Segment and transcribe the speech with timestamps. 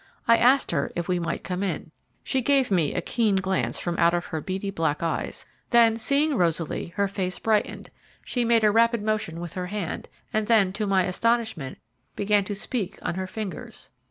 [0.27, 1.91] I asked her if we might come in.
[2.23, 6.35] She gave me a keen glance from out of her beady black eyes, then seeing
[6.39, 7.91] Rosaly, her face brightened,
[8.25, 11.77] she made a rapid motion with her hand, and then, to my astonishment,
[12.15, 13.91] began to speak on her fingers.